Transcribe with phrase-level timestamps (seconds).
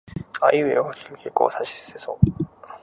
[0.41, 2.17] あいうえおかきくけこさしすせそ
[2.65, 2.69] た